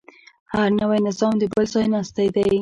[0.53, 2.51] هر نوی نظام د بل ځایناستی دی.